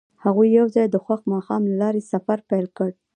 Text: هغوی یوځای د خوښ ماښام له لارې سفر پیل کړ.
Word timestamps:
هغوی 0.23 0.49
یوځای 0.59 0.87
د 0.89 0.95
خوښ 1.03 1.21
ماښام 1.33 1.61
له 1.71 1.75
لارې 1.81 2.01
سفر 2.11 2.37
پیل 2.49 2.65
کړ. 2.77 2.89